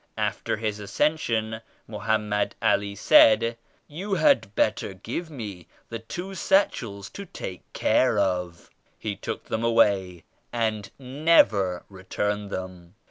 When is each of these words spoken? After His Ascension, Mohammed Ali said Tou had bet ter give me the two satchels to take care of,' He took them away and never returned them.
After 0.17 0.57
His 0.57 0.79
Ascension, 0.79 1.61
Mohammed 1.87 2.55
Ali 2.59 2.95
said 2.95 3.55
Tou 3.87 4.15
had 4.15 4.55
bet 4.55 4.77
ter 4.77 4.95
give 4.95 5.29
me 5.29 5.67
the 5.89 5.99
two 5.99 6.33
satchels 6.33 7.07
to 7.11 7.23
take 7.23 7.71
care 7.73 8.17
of,' 8.17 8.71
He 8.97 9.15
took 9.15 9.43
them 9.45 9.63
away 9.63 10.23
and 10.51 10.89
never 10.97 11.85
returned 11.87 12.49
them. 12.49 12.95